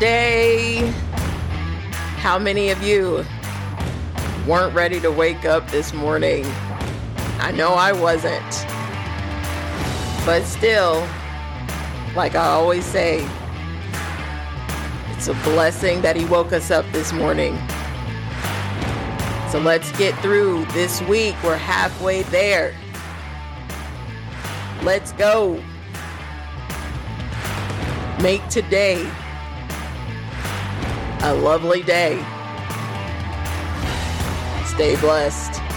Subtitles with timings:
[0.00, 0.92] Wednesday.
[2.18, 3.24] How many of you
[4.46, 6.44] weren't ready to wake up this morning?
[7.38, 8.66] I know I wasn't.
[10.26, 11.06] But still,
[12.16, 13.28] like I always say,
[15.10, 17.56] it's a blessing that He woke us up this morning.
[19.50, 21.36] So let's get through this week.
[21.44, 22.74] We're halfway there.
[24.82, 25.62] Let's go.
[28.22, 29.10] Make today
[31.22, 32.22] a lovely day.
[34.66, 35.69] Stay blessed.